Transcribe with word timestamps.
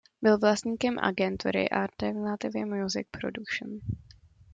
Byl 0.21 0.37
vlastníkem 0.37 0.99
agentury 0.99 1.69
"Alternative 1.69 2.65
Music 2.65 3.07
Production". 3.11 3.79